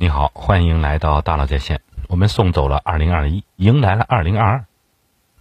[0.00, 1.80] 你好，欢迎来到大佬在线。
[2.06, 4.62] 我们送走了2021，迎来了2022。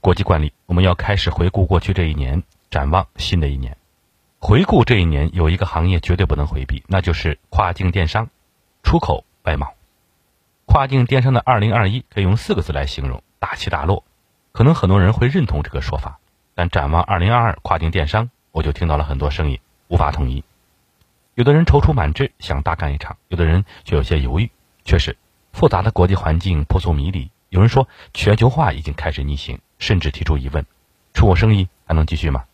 [0.01, 2.41] 国际惯例，我们要开始回顾过去这一年，
[2.71, 3.77] 展望新的一年。
[4.39, 8.29] 回顾这一年，有一个行业绝对不能回避，那就是跨境电商、
[8.81, 9.75] 出口外贸。
[10.65, 14.03] 跨境电商的2021可以用四个字来形容：大起大落。
[14.53, 16.17] 可能很多人会认同这个说法，
[16.55, 20.43] 但展望2022跨境电商，我就听到了很多声音无法统一。
[21.37, 24.49] 有的人踌躇满志，想大干一场；有的人却有些犹豫。
[24.85, 25.15] 确实，
[25.53, 27.29] 复杂的国际环境扑朔迷离。
[27.49, 30.65] 有人说全球化已经开始逆行，甚至提出疑问：
[31.13, 32.45] 出口生意还能继续吗？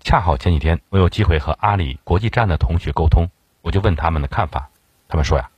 [0.00, 3.30] 恰好前几天我有机会和阿里国际站的同学沟通，
[3.62, 4.70] 我就问他们的看法。
[5.06, 5.48] 他们说呀：“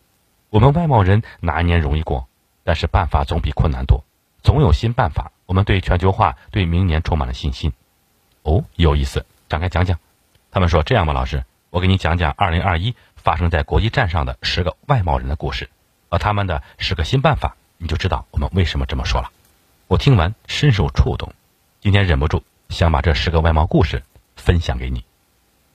[0.51, 2.29] 我们外贸人哪一年容易过？
[2.65, 4.05] 但是办法总比困难多，
[4.43, 5.32] 总有新办法。
[5.46, 7.73] 我们对全球化、对明年充满了信心。”
[8.45, 9.98] 哦，有意思，展开讲讲。
[10.51, 15.70] 他们说：“这样吧，老师。”我给你讲讲二零二一发生在国际站上的十个外贸人的故事
[16.10, 19.30] 和他们的十个新办法，你就知道我们为什么这么说了。
[19.88, 21.32] 我听完深受触动，
[21.80, 24.02] 今天忍不住想把这十个外贸故事
[24.37, 25.02] 分享给你。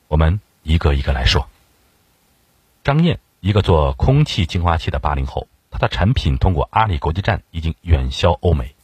[0.06, 1.48] 我们一个一个来说。
[2.84, 8.76] 张燕，一个做空气净化器的八零后，他的产品通过阿里国际站已经远销欧美，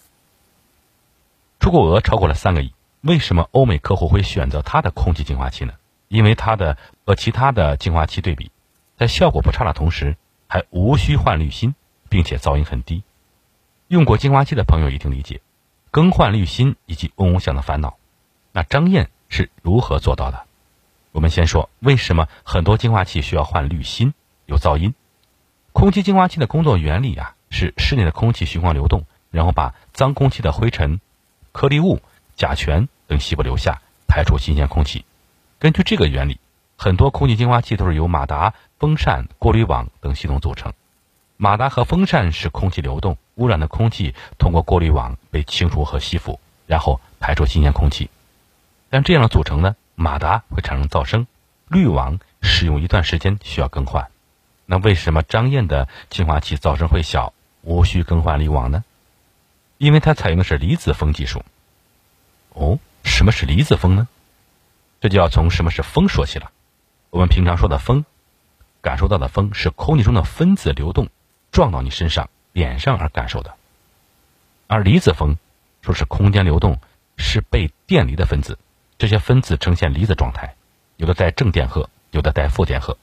[1.61, 2.75] 出口额超过了三个亿。
[3.03, 5.75] 为什么欧美客户会选择他的空气净化器呢？
[6.09, 8.51] 因为它的和其他的净化器对比，
[8.97, 11.75] 在效果不差的同时，还无需换滤芯，
[12.09, 13.03] 并且噪音很低。
[13.89, 15.41] 用过净化器的朋友一定理解
[15.91, 17.97] 更换滤芯以及嗡嗡响的烦恼。
[18.53, 20.47] 那张燕是如何做到的？
[21.13, 24.15] 我们先说为什么很多净化器需要换滤芯，
[24.47, 24.95] 有噪音。
[25.73, 31.01] 空气净化器的工作原理啊，是室内的空气循环流动，然后把脏空气的灰尘、
[31.53, 32.01] 颗粒物、
[32.37, 35.05] 甲醛等细胞留下，排出新鲜空气。
[35.65, 36.39] 根据这个原理，
[36.77, 40.75] 很多空气净化器都是由马达、风扇、过滤网等系统组成。
[41.39, 48.11] 马达和风扇使空气流动，污染的空气通过过滤网被清除和吸附，然后排出新鲜空气。
[48.91, 51.27] 但这样的组成呢，马达会产生噪声，
[51.69, 54.09] 滤网使用一段时间需要更换。
[54.67, 58.85] 那为什么张燕的净化器噪声会小，无需更换滤网呢？
[59.79, 61.43] 因为它采用的是离子风技术。
[62.51, 64.07] 哦，什么是离子风呢？
[65.05, 66.51] 这就要从什么是风说起了。
[67.11, 68.07] 我们平常说的风，
[68.81, 71.11] 感受到的风是空气中的分子流动
[71.53, 73.51] 撞到你身上、脸上而感受的；
[74.67, 75.37] 而离子风
[75.83, 76.79] 说是空间流动
[77.19, 78.59] 是被电离的分子，
[78.97, 80.55] 这些分子呈现离子状态，
[80.97, 82.97] 有的带正电荷，有的带负电荷，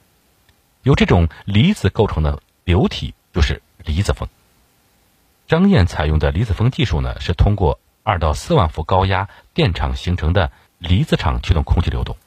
[0.81, 4.28] 由这种离子构成的流体就是离子风。
[5.47, 10.51] 张燕采用的离子风技术呢，是通过二到四万伏高压电场形成的。
[10.81, 12.18] 离子场驱动空气流动，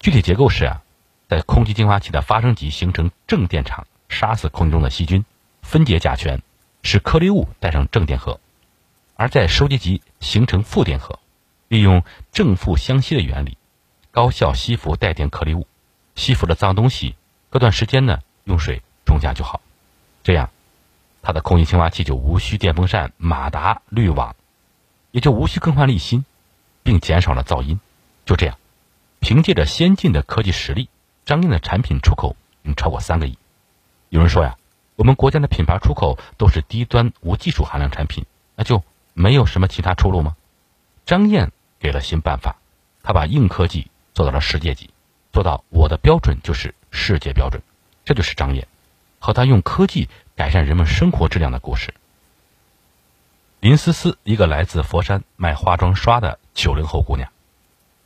[0.00, 0.80] 具体结构是啊，
[1.28, 5.26] 在空气净化器的发生级形成正电场，杀死空气中的细菌，
[5.60, 6.40] 分解甲醛，
[6.82, 8.40] 使颗粒物带上正电荷；
[9.14, 11.18] 而在收集级形成负电荷，
[11.68, 13.58] 利用正负相吸的原理，
[14.10, 15.66] 高效吸附带电颗粒物，
[16.14, 17.14] 吸附的脏东西，
[17.50, 19.60] 隔段时间呢用水冲下就好。
[20.22, 20.48] 这样，
[21.20, 24.34] 它的空气净化器就无需电风扇、马达、滤网，
[25.10, 26.24] 也就无需更换滤芯。
[26.84, 27.80] 并减少了噪音，
[28.24, 28.56] 就这样，
[29.18, 30.88] 凭借着先进的科技实力，
[31.24, 33.36] 张燕的产品出口已经超过三个亿。
[34.10, 34.56] 有人说呀，
[34.94, 38.84] 我们国家的品牌出口都是低端无技术含量产品，那就
[39.14, 40.36] 没有什么其他出路吗？
[41.06, 41.50] 张燕
[41.80, 42.56] 给了新办法，
[43.02, 44.90] 他把硬科技做到了世界级，
[45.32, 47.62] 做到我的标准就是世界标准，
[48.04, 48.68] 这就是张燕
[49.18, 51.94] 和他用科技改善人们生活质量的故事。
[53.60, 57.28] 林思思，一个来自佛山卖化妆刷的九零后姑娘，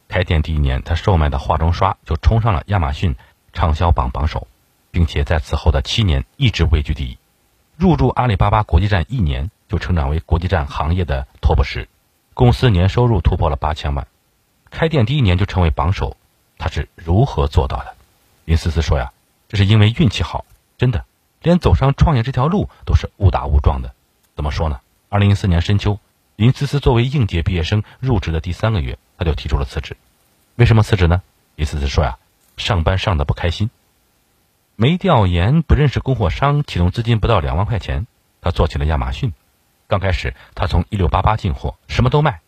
[0.09, 3.14] 开店第一年，她售卖的化妆刷就冲上了亚马逊
[3.53, 4.48] 畅销榜榜首，
[4.91, 7.19] 并且在此后的七年一直位居第一。
[7.76, 11.88] 入驻阿里巴巴国际站一年，就成长为国际站行业的 TOP 十，
[12.34, 14.06] 公司年收入突破了八千万。
[14.70, 16.16] 开店第一年就成为榜首，
[16.56, 17.94] 她是如何做到的？
[18.47, 19.12] 林思思说呀，
[19.47, 20.44] 这是因为运气好，
[20.78, 21.04] 真的，
[21.42, 23.94] 连走上创业这条路都是误打误撞的。
[24.34, 24.81] 怎么说呢？
[25.11, 25.99] 二零一四年深秋，
[26.38, 29.96] 林思思作为应届毕业生入职的第三个月，他就提出了辞职。
[30.55, 31.20] 为什么辞职呢？
[31.56, 32.17] 林思思说呀，
[32.56, 33.70] 上班上的不开心，
[34.76, 38.06] 没调研，不认识供货商，启动资金不到两万块钱，
[38.40, 39.32] 他做起了亚马逊。
[39.88, 42.38] 刚开始，他从一六八八进货，什么都卖，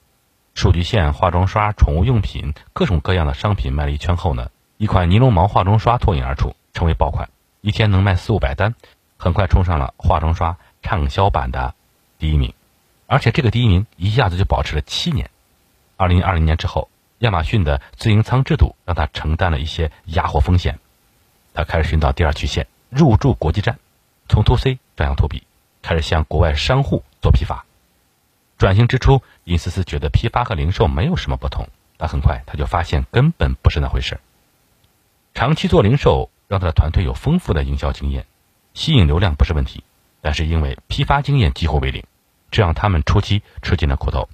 [0.55, 7.29] 数据线、化妆刷、宠物用品，各种各样的商品卖了一圈后呢，一款尼龙毛化妆刷脱颖而出，成为爆款，
[7.61, 8.77] 一天能卖四五百单，
[9.17, 11.75] 很快冲上了化妆刷畅销榜的。
[12.21, 12.55] 第一名，
[13.11, 15.31] 而且这个第一名一下子就保持了七年。
[15.97, 20.79] 二零二零年之后，亚马逊的自营仓制度让他承担了一些压货风险，
[21.53, 23.81] 他开始寻找第二曲线，入驻国际站。
[24.29, 25.43] 从 to C 转向 to B，
[25.83, 27.65] 开始向国外商户做批发。
[28.59, 31.67] 转型之初，林思思觉得批发和零售没有什么不同，
[31.97, 34.21] 但很快他就发现根本不是那回事。
[35.35, 38.25] 长期做零售，让他的团队有丰富的营销经验，
[38.73, 39.83] 吸引流量不是问题，
[40.21, 42.05] 但是因为批发经验几乎为零，
[42.51, 44.29] 这让他们初期吃尽了苦头。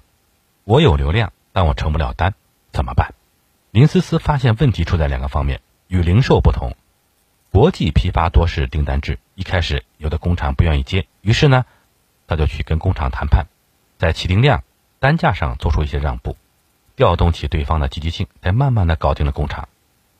[0.63, 2.33] 我有流量，但我成不了单，
[2.71, 3.13] 怎么办？
[3.71, 6.75] 林思思发现问题出在两个方面，与零售不同。
[7.51, 11.65] 国际批发多是订单制，一开始有的工厂不愿意接，于是呢，
[12.27, 13.47] 他就去跟工厂谈判，
[13.97, 14.63] 在起订量、
[14.99, 16.35] 单价上做出一些让步，
[16.95, 19.69] 调动起对方的积极性，才慢慢的搞定了工厂。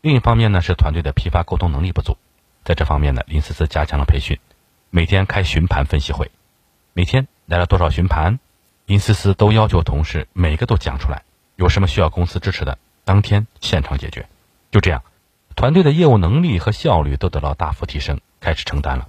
[0.02, 2.18] 另一方面呢，是团队的批发沟通能力不足，
[2.64, 4.40] 在这方面呢，林思思加强了培训，
[4.90, 6.32] 每天开询盘分析会，
[6.94, 8.40] 每天来了多少询盘，
[8.86, 11.24] 林思思都要求同事每个都讲出来，
[11.56, 14.28] 有什么需要公司支持的，当天现场解决，
[14.70, 15.02] 就这样。
[15.56, 19.08] 团队的业务能力和效率都得到大幅提升，开始承担了。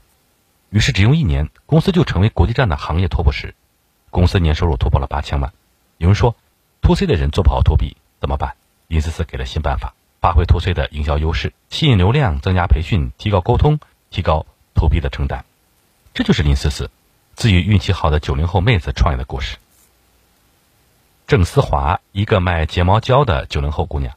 [0.70, 3.55] 于是只用一年，公司就成为国际站的行业 top 十，
[4.11, 5.52] 公司年收入突破了八千万。
[5.96, 6.37] 有人说
[6.81, 8.55] ，to C 的人做不好 to B 怎么办？
[8.87, 13.81] 林思思给了新办法，发挥 to C 的营销优势，吸引流量，增加培训，提高沟通，
[14.11, 15.44] 提高 to B 的承担。
[16.14, 16.90] 这就是林思思，
[17.38, 19.58] 自诩运气好的九零后妹子创业的故事。
[21.29, 24.17] 郑思华，一个卖睫毛胶的九零后姑娘。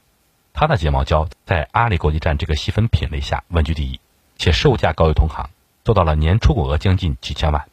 [0.54, 4.00] 她的睫毛胶在阿里国际站这个细分品类下稳居第一，
[4.40, 5.52] 且售价高于同行，
[5.84, 7.68] 做到了年出口额将近几千万。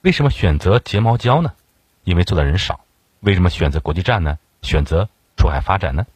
[0.00, 1.52] 为什么选择睫毛胶呢？
[2.02, 2.80] 因为做的人少。
[3.20, 4.40] 为什么选择国际站呢？
[4.62, 6.06] 选择出海发展呢？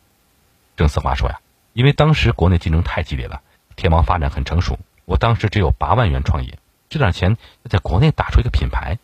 [0.77, 1.39] 郑思华说呀，
[1.73, 3.43] 因为当时国内竞争太激烈了，
[3.77, 7.37] 天猫发展很成熟，我当时只有八万元创业，这点钱
[7.69, 8.99] 在国内打出一个品牌，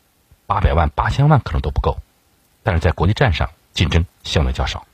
[0.47, 1.99] 八百万、八千万可能都不够，
[2.63, 4.87] 但是在国际站上竞争相对较少。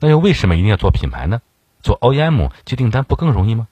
[0.00, 1.40] 那又为什么一定要做品牌呢？
[1.82, 3.68] 做 OEM 接订单不更容易吗？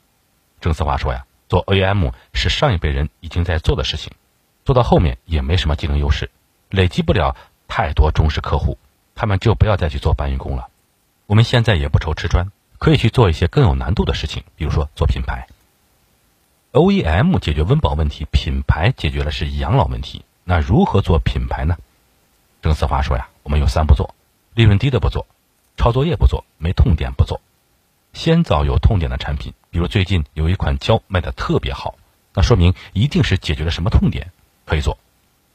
[0.61, 4.13] 郑思华说呀，做 OEM 是上一辈人已经在做的事情，
[4.65, 6.31] 做到后面也没什么竞争优势，
[6.71, 7.37] 累积不了
[7.69, 8.79] 太多忠实客户，
[9.15, 10.69] 他们就不要再去做搬运工了。
[11.27, 15.49] 我们现在也不愁吃穿，可以去做一些更有难度的事情，比如说做品牌。
[16.77, 20.27] OEM 解决温饱问题，品牌解决的是养老问题。
[20.45, 21.79] 那如何做品牌呢？
[22.61, 24.15] 郑思华说呀，我们有三不做：
[24.53, 25.27] 利润低的不做。
[25.79, 27.41] 抄作业不做，没痛点不做，
[28.13, 31.95] 先找有痛点的产品，比如最近有一款胶卖的特别好，
[32.35, 34.31] 那说明一定是解决了什么痛点，
[34.67, 34.99] 可以做。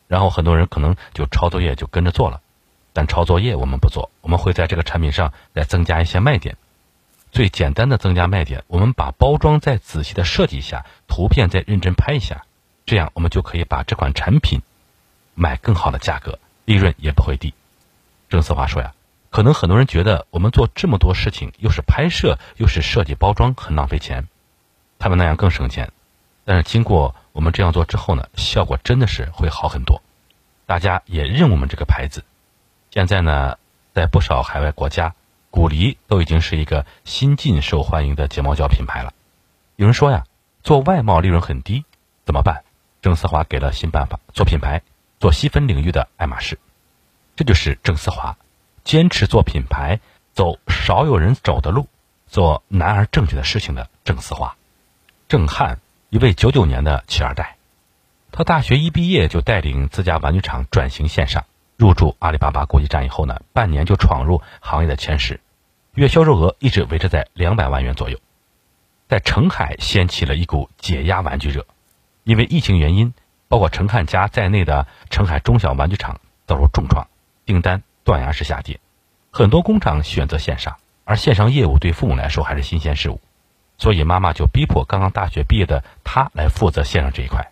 [0.08, 2.42] 然后很多人可能就抄作业就跟着做了，
[2.94, 6.58] 但抄作业我们不做，我们会在这个产品上再增加一些卖点。
[7.32, 12.44] 最简单的增加卖点，我们把包装再仔细的设计一下，图片再认真拍一下，
[12.86, 14.62] 这样我们就可以把这款产品
[15.34, 17.54] 卖更好的价格，利润也不会低。
[18.30, 18.94] 郑思华说呀。
[19.32, 24.28] 可能很多人觉得我们做这么多事情，又是拍摄又是设计包装，很浪费钱。
[25.00, 25.94] 他们那样更省钱，
[26.44, 30.02] 但是经过我们这样做之后呢，效果真的是会好很多。
[30.66, 32.26] 大家也认我们这个牌子。
[32.90, 33.58] 现在呢，
[33.94, 35.16] 在不少海外国家，
[35.52, 39.14] 古梨都已经是一个新晋受欢迎的睫毛胶品牌了。
[39.76, 40.24] 有人说呀，
[40.64, 41.86] 做外贸利润很低，
[42.26, 42.64] 怎么办？
[43.02, 44.82] 郑思华给了新办法，做品牌，
[45.20, 46.58] 做细分领域的爱马仕。
[47.36, 48.38] 这就是郑思华。
[48.84, 50.00] 坚持做品牌，
[50.34, 51.88] 走少有人走的路，
[52.26, 54.56] 做难而正确的事情的郑思华，
[55.28, 57.58] 郑汉，一位九九年的企二代，
[58.32, 61.46] 他大学一毕业就带领自家玩具厂转型线上，
[61.82, 65.40] 入驻阿里巴巴国际站以后呢，半年就闯入行业的前十，
[65.96, 68.20] 月销售额一直维持在两百万元左右，
[69.08, 71.66] 在澄海掀起了一股解压玩具热，
[72.24, 73.16] 因为疫情原因，
[73.48, 77.08] 包括陈汉家在内的澄海中小玩具厂遭受重创，
[77.46, 77.82] 订单。
[78.04, 78.80] 断崖式下跌，
[79.32, 83.22] 很多工厂选择线上，而线上业务对父母来说还是新鲜事物，
[83.78, 87.52] 所以妈妈就逼迫刚刚大学毕业的他来负责线上这一块。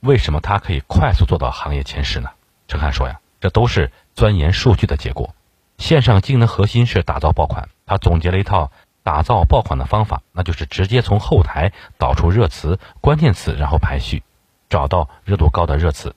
[0.00, 2.30] 为什么他可以快速做到行业前十呢？
[2.66, 5.34] 陈汉说呀，这都是钻研数据的结果。
[5.76, 8.72] 线上经营的核心是打造爆款，他总结了一套
[9.02, 14.22] 打造爆款的方法，那就是直接从后台导出热词、关键词，然后排序，
[14.70, 16.16] 找到热度高的热词。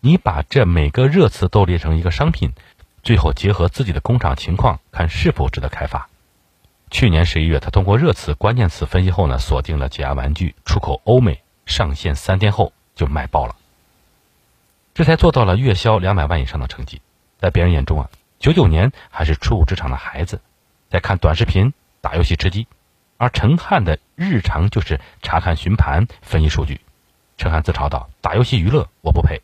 [0.00, 2.52] 你把这每个热词都列成一个商品。
[3.04, 6.08] 最后结合自己的工厂情况，看是否值得开发。
[6.90, 13.54] 去年十一月，他通过热词、关键词分析后呢，锁定了解压玩具出口欧美，上线三天后就卖爆了，
[14.94, 17.02] 这才做到了月销两百万以上的成绩。
[17.38, 18.08] 在别人眼中啊，
[18.38, 20.40] 九九年还是初入职场的孩子，
[20.88, 22.68] 在看短视频、打游戏吃鸡，
[23.16, 26.80] 而陈汉的日常就是查看询盘、分析数据。
[27.36, 29.42] 陈汉自嘲道：“打游戏娱乐我不配。”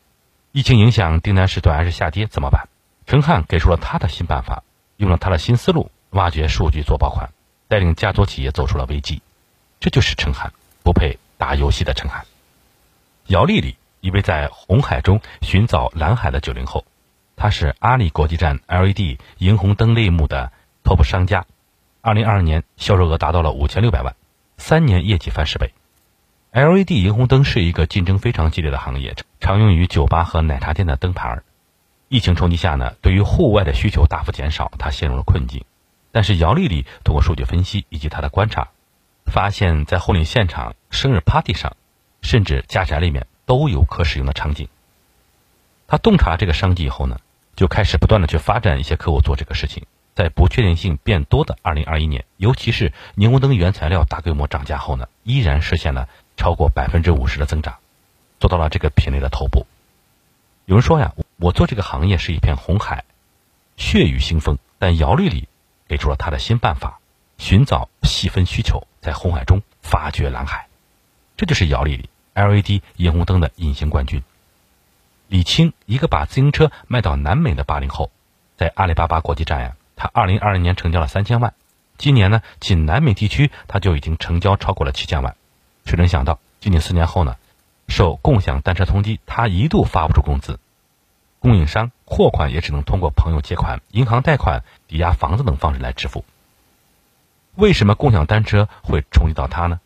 [0.53, 2.69] 疫情影响订单是断崖式下跌，怎么办？
[3.07, 4.63] 陈汉给出了他的新办法，
[4.99, 7.31] 用了他的新思路，挖掘数据做爆款，
[7.67, 9.21] 带领家族企业走出了危机。
[9.81, 10.53] 这就是陈汉，
[10.85, 12.25] 不配打游戏的陈汉。
[13.27, 16.85] 姚丽丽，一位在红海中寻找蓝海的九零后，
[17.37, 20.53] 他是阿里国际站 LED 荧红灯类目的
[20.83, 21.45] TOP 商家，
[22.01, 24.17] 二零二二年销售额达到了五千六百万，
[24.57, 25.73] 三年业绩翻十倍。
[26.53, 31.43] LED 荧红灯是一个竞争非常激烈的行业，常用于酒吧和奶茶店的灯牌。
[32.09, 35.65] 疫情冲击下呢，对于户外的需求大幅减少，他陷入了困境。
[36.11, 38.71] 但是姚丽丽通过数据分析以及她的观察，
[39.27, 41.77] 发现，在婚礼现场、生日 party 上，
[42.21, 44.69] 甚至家宅里面都有可使用的场景。
[45.89, 47.19] 他洞察这个商机以后呢，
[47.57, 49.87] 就开始不断的去发展一些客户做这个事情。
[50.15, 57.79] 在不确定性变多的2021年，尤其是霓虹灯原材料大规模涨价后呢，依然实现了超过百分之五十的增长，
[58.39, 59.67] 做到了这个品类的头部。
[60.67, 63.05] 有人说呀，我做这个行业是一片红海，
[63.77, 65.49] 血雨腥风，但姚丽丽。
[65.89, 67.01] 给出了他的新办法，
[67.37, 70.69] 寻找细分需求，在红海中发掘蓝海，
[71.37, 74.23] 这就是姚丽丽 LED 霓虹灯的隐形冠军。
[75.29, 78.11] 李青，一个把自行车卖到南美的八零后，
[78.57, 81.55] 在阿里巴巴国际站呀，他二零二零年成交了三千万，
[81.99, 85.37] 今年呢，仅南美地区他就已经成交超过了七千万。
[85.85, 87.37] 谁能想到，仅仅四年后呢，
[87.89, 90.59] 受共享单车冲击，他一度发不出工资。
[91.39, 96.25] 供应商货款也只能通过朋友借款、银行贷款、抵押房子等方式来支付。
[97.55, 99.81] 为什么共享单车会冲击到他呢？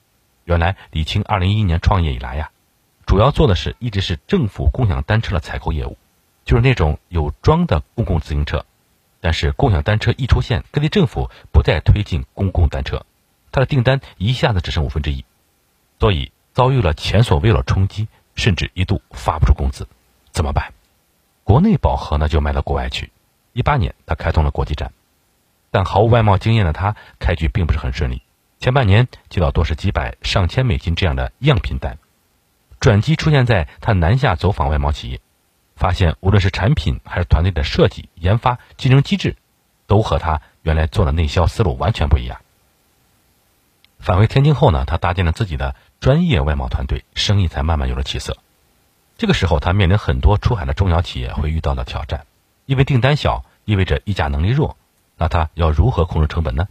[0.45, 2.51] 原来李青二零一一年创业以来呀，
[3.07, 5.97] 主要做的是一直是政府共享单车的采购业务，
[6.45, 8.65] 就是那种有桩的公共自行车。
[9.21, 13.07] 但是共享单车一出现，各地政府不再推进公共单车，
[13.51, 15.25] 他的订单一下子只剩五分之一，
[15.99, 19.89] 所以遭遇了前所未有的冲击，甚至一度发不出工资，
[20.31, 20.75] 怎么办？
[21.43, 23.11] 国内饱和呢，就卖到国外去。
[23.55, 24.93] 一八年，他开通了国际站，
[25.71, 28.21] 但毫无外贸经验的他开局并不是很顺利。
[28.65, 31.99] 前半年接到多是几百、上千美金这样的样品单，
[32.81, 35.21] 转机出现在他南下走访外贸企业，
[35.77, 39.37] 发现无论是产品还是团队的设计、研发、竞争机制，
[39.87, 42.41] 都和他原来做的内销思路完全不一样。
[43.99, 48.39] 返回天津后呢，他搭建了自己的专业外贸团队，生意才慢慢有了起色。
[49.19, 52.25] 这个时候，他面临很多出海的中小企业会遇到的挑战，
[52.65, 54.79] 因为订单小，意味着议价能力弱，
[55.19, 56.67] 那他要如何控制成本呢？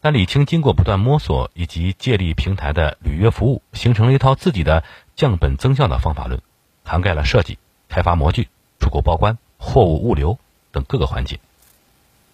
[0.00, 4.84] 但李青经过不断摸索以及借力平台的履约服务，形成了一套自己的
[5.16, 6.40] 降本增效的方法论，
[6.84, 10.38] 涵盖了设计、开发模具、出口报关、货物物流
[10.70, 11.40] 等各个环节。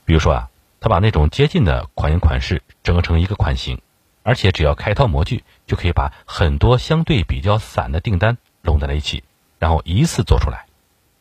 [0.05, 3.81] 比如说啊，他把那种接近的款型款式整合成一个款型，
[4.23, 8.37] 而且只要开一套模具，就可以把很多相对比较散的订单。
[8.63, 9.23] 拢在了一起，
[9.59, 10.65] 然后一次做出来，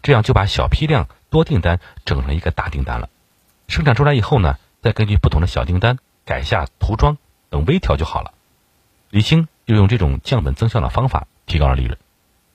[0.02, 3.10] 这样就把小批量多订单整成一个大订单了。
[3.68, 7.18] 生产出来以后呢，再根据不同的小订单改下涂装
[7.50, 8.34] 等微调就好了。
[9.10, 11.98] 李青就用这种降本增效的方法提高了利润。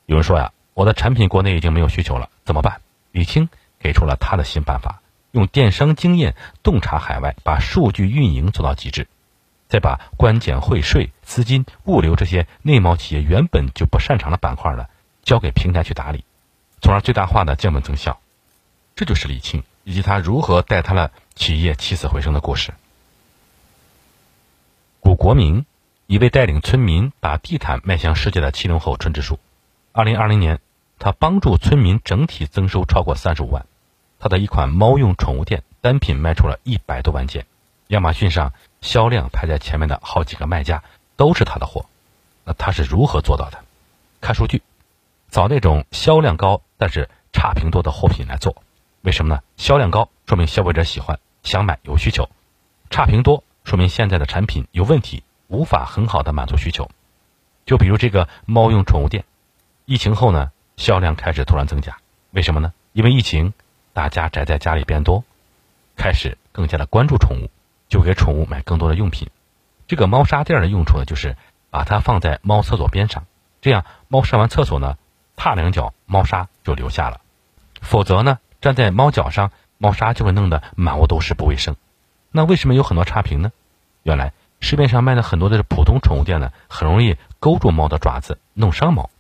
[0.07, 2.81] 有人说呀，我的产品国内已经没有需求了，怎么办？
[3.13, 3.49] 李青
[3.79, 5.01] 给出了他的新办法，
[5.33, 9.07] 用电商经验洞察海外，把数据运营做到极致。
[9.69, 14.87] 再把关检会税、资金、物流这些内贸企业原本就不擅长的板块呢，
[15.23, 16.25] 交给平台去打理，
[16.81, 18.19] 从而最大化的降本增效。
[18.97, 22.73] 这就是李青以及他如何带他的企业起死回生的故事。
[25.01, 25.65] 古国明，
[26.07, 29.39] 一位带领村民把地毯迈向世界的七零后春之树。
[29.93, 30.61] 二零二零年，
[30.99, 33.65] 他帮助村民整体增收超过三十五万，
[34.19, 37.47] 他的一款猫用宠物店单品卖出了一百多万件。
[37.89, 40.83] 亚马逊上销量排在前面的好几个卖家
[41.17, 41.87] 都是他的货，
[42.45, 43.59] 那他是如何做到的？
[44.21, 44.63] 看数据，
[45.31, 48.63] 找那种销量高但是差评多的货品来做，
[49.03, 49.41] 为什么呢？
[49.57, 52.25] 销量高说明消费者喜欢、想买、有需求；
[52.91, 56.89] 差评多说明现在的产品有问题，无法很好的满足需求。
[57.67, 59.27] 就比如这个猫用宠物店，
[59.85, 61.99] 疫情后呢，销量开始突然增加，
[62.31, 62.73] 为什么呢？
[62.95, 63.53] 因为疫情，
[63.93, 65.23] 大家宅在家里变多，
[65.97, 67.51] 开始更加的关注宠物。
[67.91, 69.29] 就给宠物买更多的用品。
[69.87, 71.37] 这个猫砂垫的用处呢，就是
[71.69, 73.27] 把它放在猫厕所边上，
[73.61, 74.97] 这样猫上完厕所呢，
[75.37, 77.21] 踏两脚，猫砂就留下了。
[77.83, 81.77] 否则呢，站在猫脚上，猫砂就会弄得满屋都是，不卫生。
[82.31, 83.53] 那为什么有很多差评呢？
[84.03, 89.11] 原来市面上卖的很多的普通宠物店呢，很容易勾住猫的爪子，弄伤猫。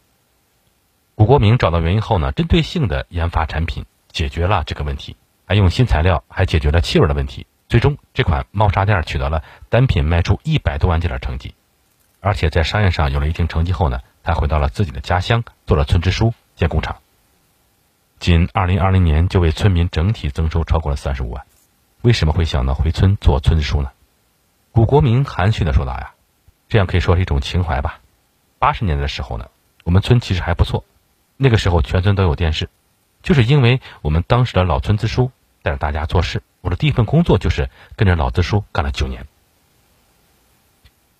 [1.14, 7.46] 古国明找到原因后呢，针对性的研发产品，解决了这个问题，还用新材料，还解决了气味的问题。
[7.68, 11.54] 最终，这款猫砂垫取得了单品卖出一百多万件的成绩，
[12.20, 16.96] 而且在商业上有了一定成绩后呢，他回到了自己的家乡，做了村支书建工厂。
[18.18, 21.44] 仅二零二零年就为村民整体增收超过了三十五万。
[22.02, 23.90] 为什么会想到回村做村支书呢？
[24.70, 26.14] 古国民含蓄的说道呀
[26.68, 28.00] ：“这样可以说是一种情怀吧。
[28.60, 29.48] 八十年代的时候呢，
[29.84, 30.84] 我们村其实还不错。
[31.36, 32.68] 那个时候全村都有电视，
[33.22, 36.42] 就是因为我们当时的老村支书带着大家做事。
[36.60, 39.26] 我的第一份工作就是跟着老支书干了九年。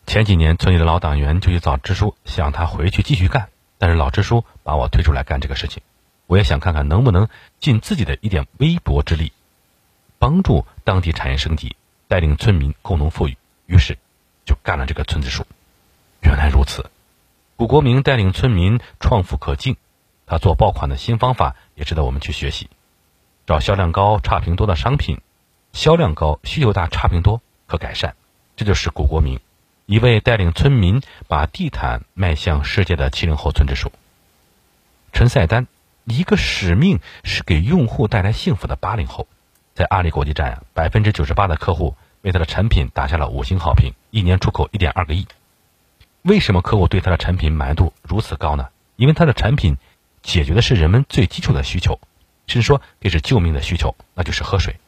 [0.07, 5.83] 前几年村里的老党员就去找支书，想他回去继续干，但是老支书把我推出来干这个事情。
[6.27, 7.29] 我也想看看能不能
[7.61, 9.33] 尽自己的一点微薄之力，
[10.19, 11.77] 帮助当地产业升级，
[12.09, 13.37] 带领村民共同富裕。
[13.67, 13.99] 于是，
[14.45, 15.47] 就干了这个村支书。
[16.21, 16.91] 原来如此，
[17.57, 19.77] 古国明带领村民创富可敬，
[20.27, 22.69] 他做爆款的新方法也值得我们去学习。
[23.47, 25.21] 找销量高、差评多的商品，
[25.73, 28.15] 销量高、需求大、差评多可改善。
[28.57, 29.41] 这就是古国明，
[29.87, 33.93] 一位带领村民把地毯迈向世界的七零后村支书。
[35.13, 35.67] 陈赛丹。
[36.11, 39.29] 一个使命是给用户带来幸福的八零后，
[39.79, 45.29] 在阿里国际站啊，百分之九十八的客户为他的产品打下了五星好评，一年出口一点二个亿。
[46.23, 48.71] 为什么客户对他的产品满意度如此高呢？
[48.97, 49.77] 因为他的产品
[50.21, 52.01] 解决的是人们最基础的需求，
[52.49, 54.81] 甚至说这是救命的需求，那就是喝水。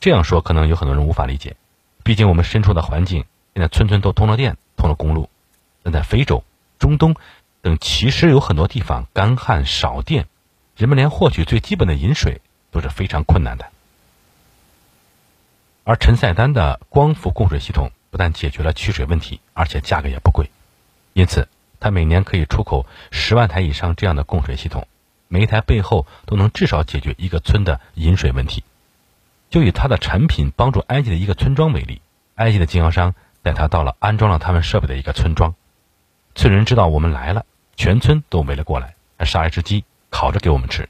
[0.00, 1.54] 这样说可能有很多人无法理解，
[2.02, 5.28] 毕竟我们身处的环境现在村村都通了电、通了公路，
[5.82, 6.42] 但在非洲、
[6.78, 7.16] 中东
[7.60, 10.26] 等其实有很多地方干旱少电。
[10.74, 13.70] 人们连获取最基本的饮水都是非常困难的，
[15.88, 20.50] 而陈赛丹的光伏供水系统不但解决了取水问题，而且价格也不贵，
[21.12, 21.46] 因此
[21.78, 24.88] 他每年可以出口十万台以上这样的供水系统，
[25.28, 28.64] 每一台背后都能至少解决一个村的饮水问题。
[29.48, 32.02] 就以他的产品帮助埃及的一个村庄为例，
[32.34, 35.54] 埃及的经销商带他到了安装了他们设备的一个村庄，
[36.34, 39.84] 村人知道我们来了，全村都围了过来，还杀一只鸡。
[40.10, 40.88] 烤着给我们吃，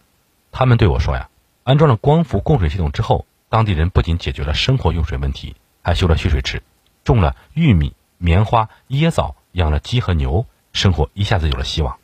[0.52, 1.28] 他们对我说呀，
[1.64, 6.62] 安装了光伏供水系统之后，当地人不仅解决了生活用水问题，还修了蓄水池，
[7.04, 10.44] 种了玉米、棉花、椰枣，养了鸡和牛，
[10.74, 11.96] 生活一下子有了希望。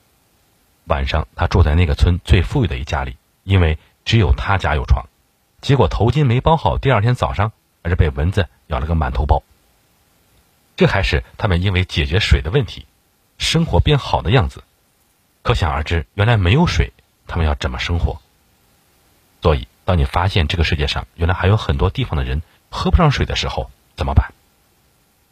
[0.87, 5.11] 晚上，他住在那个村最富裕的一家里，因为只有他家有床。
[5.61, 7.53] 结果头巾没包好，第二天早上
[7.85, 9.43] 还是被蚊子咬了个满头包。
[10.75, 12.87] 这还是他们因为解决水的问题，
[13.37, 14.65] 生活变好的样子。
[15.43, 16.95] 可想而知，原来没有水。
[17.27, 18.23] 他们要怎么生活？
[19.43, 24.33] 所以，当你发现这个世界上原来还有很多地方的人喝不上水的时候，怎么办？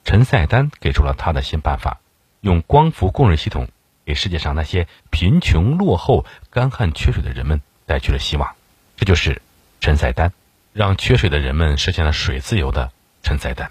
[0.05, 2.01] 陈赛丹给出了他的新办法，
[2.41, 3.69] 用光伏供热系统
[4.05, 8.57] 给世界上那些贫穷、落后、干旱、缺水的人们带去了希望。
[8.97, 9.41] 这就是
[9.81, 10.33] 陈赛丹，
[10.73, 12.91] 让缺水的人们实现了水自由的
[13.23, 13.71] 陈赛丹。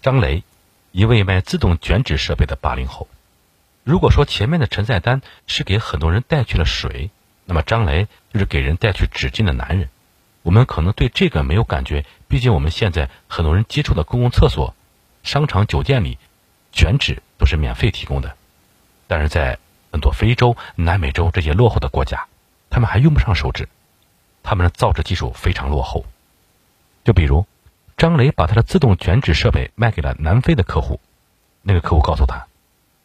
[0.00, 0.42] 张雷，
[0.92, 3.08] 一位卖自动卷纸设备的八零后。
[3.82, 7.10] 如果说前面的陈赛丹是给很多人带去了水，
[7.46, 9.88] 那么张雷就是给人带去纸巾的男人，
[10.44, 14.74] 我们可能对这个没有感觉，毕竟我们现在很多人接触的公共厕所、
[15.22, 16.18] 商场、酒店里，
[16.70, 18.36] 卷纸都是免费提供的。
[19.06, 19.58] 但是在
[19.90, 22.26] 很多非洲、南美洲这些落后的国家，
[22.68, 23.66] 他们还用不上手纸，
[24.42, 26.04] 他们的造纸技术非常落后。
[27.04, 27.46] 就比如，
[27.96, 31.00] 张雷把他的自动卷纸设备卖给了南非的客户，
[31.62, 32.46] 那个客户告诉他，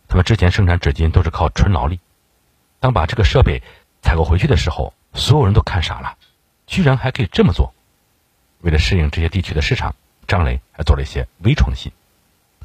[0.09, 2.01] 他们之前生产纸巾都是靠纯劳力，
[2.81, 3.63] 当把这个设备。
[4.01, 6.15] 采购回去的时候，所有人都看傻了，
[6.69, 7.73] 居然还可以这么做。
[8.61, 9.95] 为了适应这些地区的市场，
[10.27, 11.91] 张雷还做了一些微创新，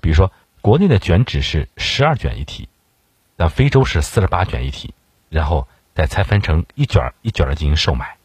[0.03, 2.69] 比如说国内的卷纸是十二卷一提，
[3.37, 4.93] 但非洲是四十八卷一提，
[5.31, 8.19] 然后再拆分成一卷一卷的进行售卖。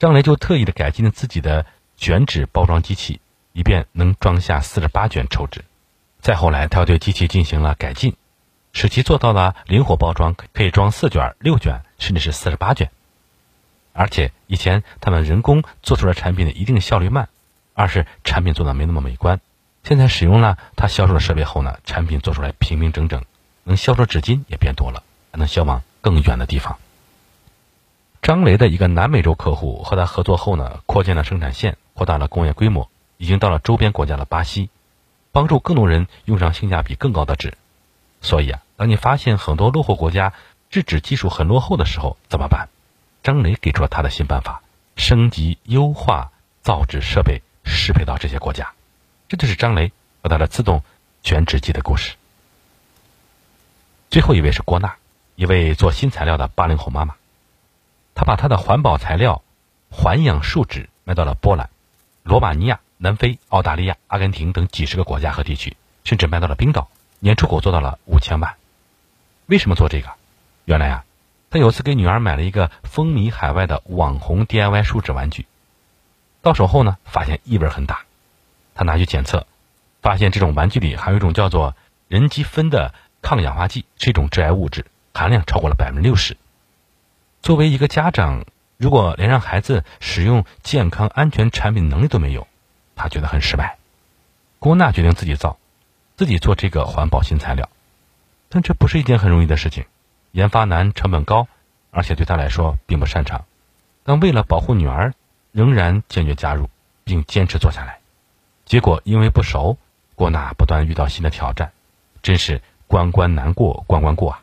[0.00, 1.64] 张雷就特意的改进了自己的
[1.96, 3.20] 卷纸包装机器，
[3.52, 5.64] 以便能装下四十八卷抽纸。
[6.20, 8.16] 再后来，他又对机器进行了改进。
[8.72, 12.90] 使其做到了灵活包装，可以装四卷、六卷，甚至是四十八卷。
[13.92, 17.28] 而且以前他们人工做出来产品的一定效率慢，
[17.74, 19.40] 二是产品做的没那么美观。
[19.82, 23.24] 现在使用了他销售的设备后呢，产品做出来平平整整，
[23.64, 26.78] 能销售纸巾也变多了，还能销往更远的地方。
[28.22, 34.68] 张雷的一个南美洲客户和他合作后呢，扩建了生产线，扩大了工业规模，已经到了周边国家的巴西，
[35.32, 37.54] 帮助更多人用上性价比更高的纸。
[38.20, 40.34] 所以啊，当你发现很多落后国家
[40.68, 42.68] 制纸技术很落后的时候，怎么办？
[43.22, 44.62] 张雷给出了他的新办法：
[44.96, 46.30] 升级优化
[46.62, 48.72] 造纸设备，适配到这些国家。
[49.28, 50.82] 这就是张雷和他的自动
[51.22, 52.16] 卷纸机的故事。
[54.10, 54.96] 最后一位是郭娜，
[55.36, 57.14] 一位做新材料的八零后妈妈。
[58.14, 59.42] 她把她的环保材料
[59.90, 61.70] 环氧树脂卖到了波兰、
[62.22, 66.88] 罗马尼亚、南非、澳大利亚、阿根廷等几十个国家和地区，甚至卖到了冰岛。
[67.20, 68.56] 年出口做到了五千万，
[69.46, 70.08] 为什么做这个？
[70.64, 71.04] 原来啊，
[71.50, 75.46] 他有次给女儿买了一个风靡海外的网红 DIY 树脂玩具，
[76.42, 78.04] 到手后呢，发现异味很大，
[78.76, 79.48] 他拿去检测，
[80.00, 81.74] 发现这种玩具里含有一种叫做
[82.06, 86.36] 人基酚的抗氧化剂，是一种致癌物质，含量超过了百分之六十。
[87.42, 88.44] 作为一个家长，
[88.76, 92.46] 如果连让孩子使用健康安全产品能力都没有，
[92.94, 93.76] 他觉得很失败。
[94.60, 95.58] 郭娜决定自己造，
[96.16, 97.68] 自己做这个环保新材料，
[98.48, 99.86] 但这不是一件很容易的事情，
[100.32, 101.48] 研发难、成本高，
[101.90, 103.44] 而且对他来说并不擅长。
[104.04, 105.12] 但为了保护女儿，
[105.52, 106.70] 仍然坚决加入，
[107.04, 107.98] 并坚持做下来。
[108.64, 109.76] 结果因为不熟，
[110.14, 111.72] 郭娜不断遇到新的挑战，
[112.22, 114.42] 真是关关难过关关过啊！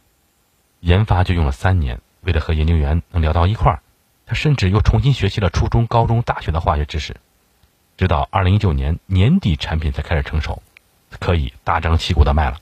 [0.82, 3.80] 研发就用了三年，为了和研究员能聊到一块儿，
[4.26, 7.16] 他甚至又重新学习了初中、高中、大学的化学知识。
[7.96, 10.62] 直到二零一九年年底，产品才开始成熟，
[11.20, 12.60] 可以大张旗鼓的卖了。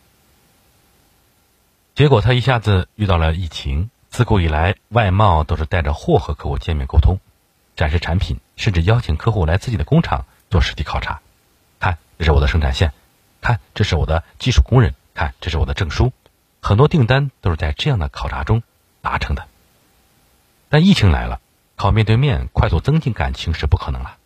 [1.96, 3.90] 结果他一下子遇到了疫情。
[4.10, 7.20] 自古以来，外贸都是带着货和客户见面沟通，
[7.78, 11.22] 展示产品，甚至邀请客户来自己的工厂做实地考察。
[11.80, 12.90] 看，这是我的生产线；
[13.42, 16.12] 看，这是我的技术工人；看，这是我的证书。
[16.62, 18.62] 很多订单都是在这样的考察中
[19.02, 19.48] 达成的。
[20.68, 21.40] 但疫情来了，
[21.78, 24.18] 靠面对面快速增进感情是不可能了。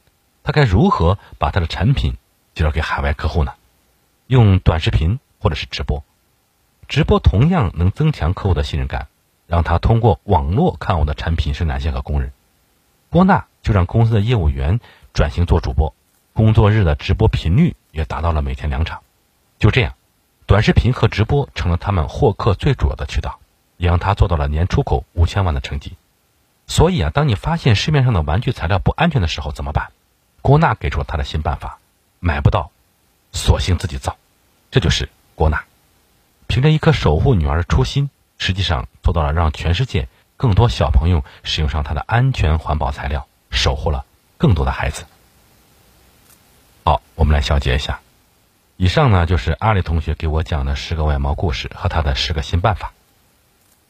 [0.43, 2.17] 他该如何把他的产品
[2.55, 3.53] 介绍给海外客户呢？
[4.25, 6.03] 用短视频或者是直播，
[6.89, 9.07] 直播同样能增强客户的信任感，
[9.45, 12.33] 让他通过网络看我的产品生产线和工人。
[13.11, 14.79] 郭娜就让公司的业务员
[15.13, 15.93] 转型做主播，
[16.33, 19.01] 工作日的直播频率也达到了每天两场。
[19.59, 19.93] 就这样，
[20.47, 23.37] 短视频和直播成了他们获客最主要的渠道，
[23.77, 25.95] 也让他做到了年出口五千万的成绩。
[26.65, 29.91] 所以啊，当你发现市面上的玩具材料不安全的时候，怎么办？
[30.41, 31.77] 郭娜给出了他的新办法：
[32.19, 32.71] 买不到，
[33.31, 34.17] 索性自己造。
[34.71, 35.63] 这就是郭娜，
[36.49, 38.09] 凭着一颗守护女儿的初心，
[38.39, 44.03] 实际上做到了让全世界更多小朋友使用上它的安全环保材料，守护了
[44.39, 45.05] 更多的孩子。
[46.83, 48.01] 好，我们来小结一下。
[48.77, 52.93] 以上呢就是阿里同学给我讲的十个外贸故事和他的十个新办法。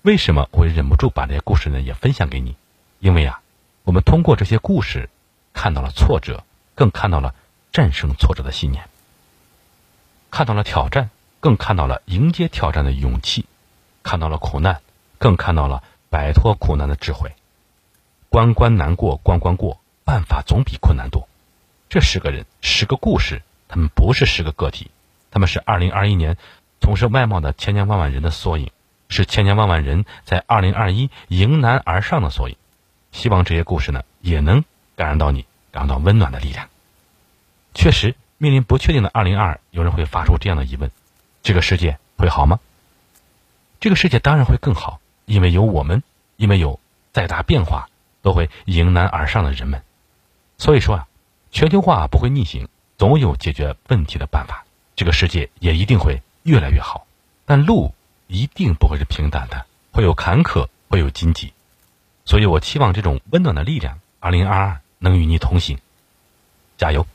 [0.02, 2.58] 为什么我会忍不住把这些故事呢也分享给你？
[3.00, 3.39] 因为啊，
[3.86, 5.10] 我们通过这些故事。
[5.52, 6.43] 看到了挫折，
[6.76, 7.34] 更看到了
[7.74, 8.84] 战胜挫折的信念；
[10.30, 13.43] 看到了挑战，更看到了迎接挑战的勇气；
[14.04, 14.82] 看到了苦难，
[15.17, 17.34] 更看到了摆脱苦难的智慧。
[18.30, 21.28] 关关难过关关过，办法总比困难多。
[21.89, 24.91] 这十个人，十个故事，他们不是十个个体，
[25.32, 26.38] 他们是二零二一年
[26.82, 28.71] 从事外贸的千千万万人的缩影，
[29.10, 32.56] 是千千万万人在二零二一迎难而上的缩影。
[33.12, 34.63] 希望这些故事呢，也能
[34.95, 35.45] 感染到你。
[35.71, 36.67] 感到温暖的力量。
[37.75, 40.89] 确实，面临不确定的二零二，有人会发出这样的疑问：
[41.41, 42.60] 这个世界会好吗？
[43.80, 46.04] 这个世界当然会更好，因为有我们，
[46.38, 46.80] 因为有
[47.12, 47.89] 再大变化
[48.21, 49.84] 都会迎难而上的人们。
[50.58, 51.08] 所以说啊，
[51.52, 54.65] 全球化不会逆行，总有解决问题的办法。
[54.95, 57.08] 这个世界也一定会越来越好，
[57.45, 57.93] 但路
[58.28, 61.54] 一定不会是平坦的，会有坎坷，会有荆棘。
[62.25, 64.82] 所以我期望这种温暖的力量，二零二二。
[65.02, 65.80] 能与你同行，
[66.78, 67.08] 加油！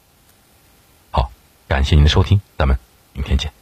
[1.10, 1.30] 好，
[1.68, 2.78] 感谢您的收听，咱们
[3.12, 3.52] 明天见。